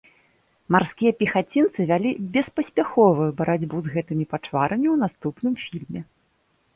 [0.75, 6.01] Марскія пехацінцы вялі беспаспяховую барацьбу з гэтымі пачварамі ў наступным фільме.